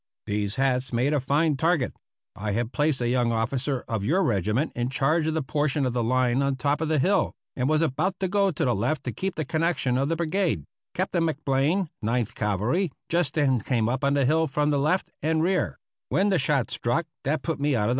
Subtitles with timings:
[0.25, 1.93] These hats made a fine target!
[2.35, 5.93] I had placed a young officer of your regiment in charge of the portion of
[5.93, 9.03] the line on top of the hill, and was about to go to the left
[9.03, 10.63] to keep the connection of the brigade
[10.95, 15.43] Captain McBlain, Ninth Cavalry, just then came up on the hill from the left and
[15.43, 15.77] rear
[16.09, 17.89] when the shot struck that put me out of the fight.